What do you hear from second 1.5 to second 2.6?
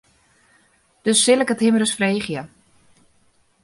it him ris freegje.